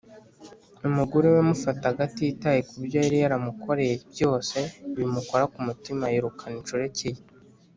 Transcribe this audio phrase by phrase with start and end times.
[0.87, 4.57] Umugore we yamufataga atitaye ku byo yari yaramukoreye byose
[4.95, 7.17] bimukora ku mutima yirukana inshoreke ye